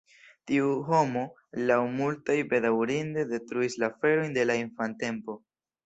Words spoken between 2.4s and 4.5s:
bedaŭrinde detruis la aferojn